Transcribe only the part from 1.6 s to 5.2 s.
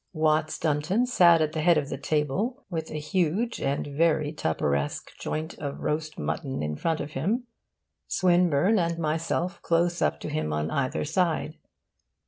head of the table, with a huge and very Tupperesque